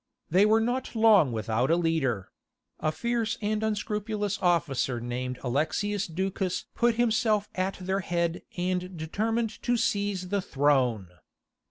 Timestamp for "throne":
10.41-11.09